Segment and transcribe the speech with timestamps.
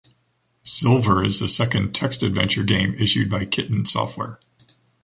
[0.63, 4.39] Silver is the second text adventure game issued by Kitten Software.